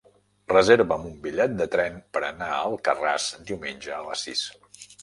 Reserva'm 0.53 1.05
un 1.09 1.19
bitllet 1.27 1.53
de 1.59 1.67
tren 1.75 2.01
per 2.17 2.25
anar 2.33 2.51
a 2.57 2.59
Alcarràs 2.71 3.31
diumenge 3.53 3.97
a 4.01 4.05
les 4.11 4.27
sis. 4.31 4.47